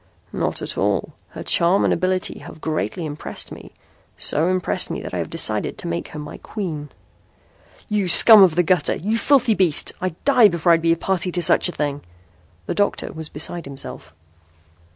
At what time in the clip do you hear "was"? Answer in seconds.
13.13-13.29